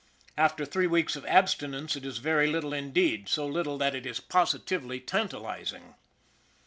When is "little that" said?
3.45-3.93